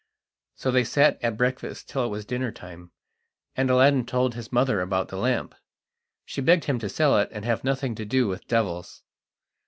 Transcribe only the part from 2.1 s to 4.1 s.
dinner time, and Aladdin